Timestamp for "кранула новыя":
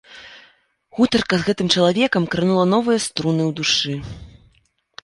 2.33-2.99